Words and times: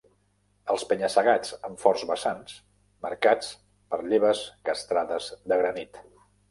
Els 0.75 0.85
penya-segats 0.93 1.51
amb 1.69 1.83
forts 1.85 2.05
vessants, 2.13 2.57
marcats 3.07 3.53
per 3.93 4.03
lleves 4.15 4.45
castrades 4.71 5.33
de 5.53 5.63
granit 5.65 6.07